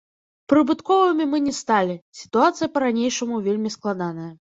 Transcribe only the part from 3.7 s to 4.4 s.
складаная.